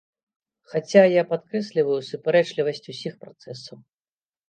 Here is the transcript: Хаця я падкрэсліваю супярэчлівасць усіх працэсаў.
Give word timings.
Хаця 0.73 1.03
я 1.17 1.23
падкрэсліваю 1.35 2.01
супярэчлівасць 2.09 2.85
усіх 2.97 3.13
працэсаў. 3.25 3.77